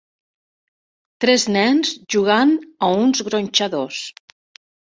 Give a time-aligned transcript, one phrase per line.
[1.25, 2.57] Tres nens jugant
[2.87, 4.05] a uns gronxadors